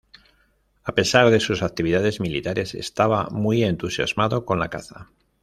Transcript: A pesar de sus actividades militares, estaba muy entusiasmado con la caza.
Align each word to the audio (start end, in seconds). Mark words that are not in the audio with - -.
A 0.83 0.95
pesar 0.95 1.29
de 1.29 1.39
sus 1.39 1.61
actividades 1.61 2.19
militares, 2.19 2.73
estaba 2.73 3.25
muy 3.29 3.63
entusiasmado 3.63 4.45
con 4.45 4.57
la 4.57 4.71
caza. 4.71 5.11